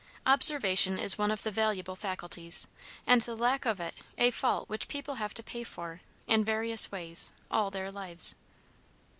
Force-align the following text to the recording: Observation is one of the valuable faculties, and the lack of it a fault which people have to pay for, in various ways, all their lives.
Observation 0.25 0.97
is 0.97 1.19
one 1.19 1.29
of 1.29 1.43
the 1.43 1.51
valuable 1.51 1.95
faculties, 1.95 2.67
and 3.05 3.21
the 3.21 3.35
lack 3.35 3.67
of 3.67 3.79
it 3.79 3.93
a 4.17 4.31
fault 4.31 4.67
which 4.67 4.87
people 4.87 5.13
have 5.21 5.31
to 5.35 5.43
pay 5.43 5.63
for, 5.63 6.01
in 6.25 6.43
various 6.43 6.91
ways, 6.91 7.31
all 7.51 7.69
their 7.69 7.91
lives. 7.91 8.33